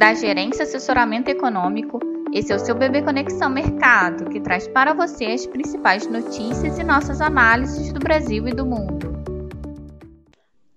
[0.00, 2.00] da Gerência Assessoramento Econômico.
[2.32, 6.82] Esse é o seu Bebê Conexão Mercado, que traz para você as principais notícias e
[6.82, 9.12] nossas análises do Brasil e do mundo.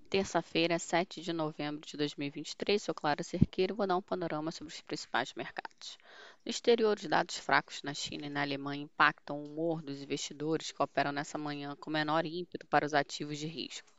[0.09, 4.73] Terça-feira, 7 de novembro de 2023, sou Clara Cerqueira e vou dar um panorama sobre
[4.73, 5.97] os principais mercados.
[6.45, 10.73] No exterior, os dados fracos na China e na Alemanha impactam o humor dos investidores
[10.73, 13.92] que operam nessa manhã com menor ímpeto para os ativos de risco.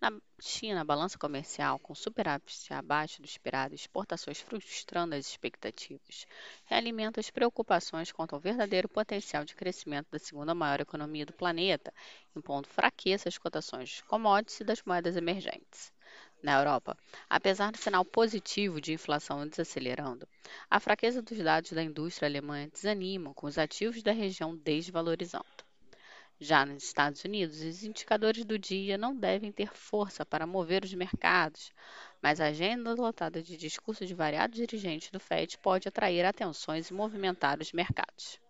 [0.00, 0.10] Na
[0.40, 6.26] China, a balança comercial, com superávit abaixo do esperado e exportações frustrando as expectativas,
[6.64, 11.92] realimenta as preocupações quanto ao verdadeiro potencial de crescimento da segunda maior economia do planeta,
[12.34, 15.92] impondo fraqueza às cotações de commodities e das moedas emergentes.
[16.42, 16.96] Na Europa,
[17.28, 20.26] apesar do sinal positivo de inflação desacelerando,
[20.70, 25.69] a fraqueza dos dados da indústria alemã desanima, com os ativos da região desvalorizando.
[26.42, 30.94] Já nos Estados Unidos, os indicadores do dia não devem ter força para mover os
[30.94, 31.70] mercados,
[32.22, 36.94] mas a agenda lotada de discursos de variados dirigentes do FED pode atrair atenções e
[36.94, 38.40] movimentar os mercados.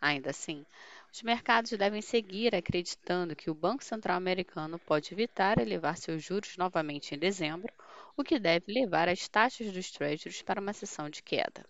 [0.00, 0.66] Ainda assim,
[1.12, 6.56] os mercados devem seguir acreditando que o Banco Central americano pode evitar elevar seus juros
[6.56, 7.72] novamente em dezembro,
[8.16, 11.64] o que deve levar as taxas dos treasuries para uma sessão de queda.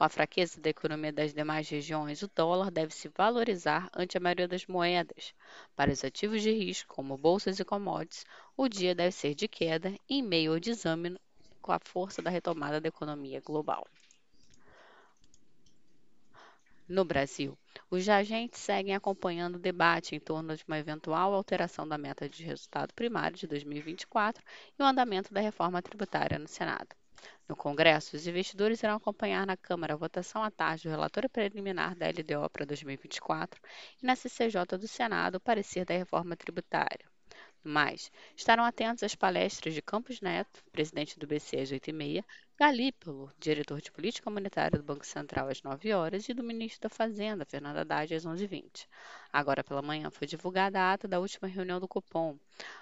[0.00, 4.20] Com a fraqueza da economia das demais regiões, o dólar deve se valorizar ante a
[4.20, 5.34] maioria das moedas.
[5.76, 8.24] Para os ativos de risco, como bolsas e commodities,
[8.56, 11.20] o dia deve ser de queda em meio ao desame
[11.60, 13.86] com a força da retomada da economia global.
[16.88, 17.58] No Brasil,
[17.90, 22.42] os agentes seguem acompanhando o debate em torno de uma eventual alteração da meta de
[22.42, 24.42] resultado primário de 2024
[24.78, 26.99] e o andamento da reforma tributária no Senado.
[27.48, 31.94] No Congresso, os investidores irão acompanhar na Câmara a votação à tarde do relatório preliminar
[31.94, 33.60] da LDO para 2024
[34.02, 37.19] e na CCJ do Senado o parecer da reforma tributária.
[37.62, 42.24] Mas estarão atentos às palestras de Campos Neto, presidente do BC às 8h30,
[42.58, 46.88] Galípolo, diretor de política monetária do Banco Central às 9 horas e do ministro da
[46.88, 48.86] Fazenda, Fernando Haddad, às 11h20.
[49.30, 52.38] Agora pela manhã foi divulgada a ata da última reunião do Copom.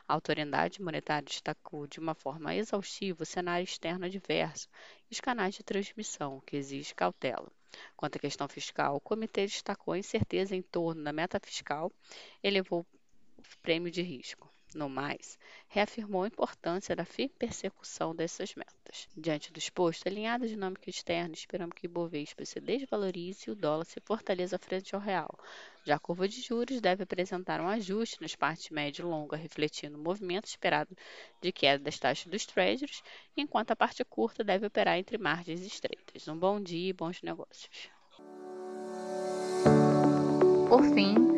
[0.06, 4.68] A autoridade monetária destacou de uma forma exaustiva o cenário externo adverso
[5.10, 7.50] e os canais de transmissão, que exige cautela.
[7.96, 11.90] Quanto à questão fiscal, o comitê destacou a incerteza em torno da meta fiscal,
[12.44, 12.86] elevou
[13.36, 14.48] o prêmio de risco.
[14.74, 19.08] No mais, reafirmou a importância da firme persecução dessas metas.
[19.16, 23.56] Diante do exposto, alinhada a dinâmica externa, esperamos que o Ibovespa se desvalorize e o
[23.56, 25.30] dólar se fortaleça frente ao real.
[25.84, 29.96] Já a curva de juros deve apresentar um ajuste nas partes média e longa, refletindo
[29.96, 30.94] o movimento esperado
[31.40, 33.02] de queda das taxas dos treasuries,
[33.34, 36.28] enquanto a parte curta deve operar entre margens estreitas.
[36.28, 37.88] Um bom dia e bons negócios.
[40.68, 41.37] Por fim,